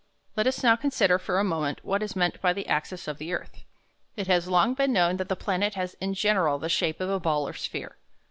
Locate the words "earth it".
3.33-4.25